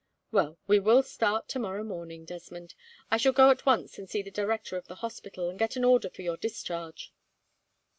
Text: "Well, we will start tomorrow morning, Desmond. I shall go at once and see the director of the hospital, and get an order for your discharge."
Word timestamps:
"Well, 0.31 0.57
we 0.65 0.79
will 0.79 1.03
start 1.03 1.47
tomorrow 1.47 1.83
morning, 1.83 2.25
Desmond. 2.25 2.73
I 3.11 3.17
shall 3.17 3.33
go 3.33 3.51
at 3.51 3.67
once 3.67 3.99
and 3.99 4.09
see 4.09 4.23
the 4.23 4.31
director 4.31 4.75
of 4.75 4.87
the 4.87 4.95
hospital, 5.05 5.47
and 5.47 5.59
get 5.59 5.75
an 5.75 5.83
order 5.85 6.09
for 6.09 6.23
your 6.23 6.37
discharge." 6.37 7.13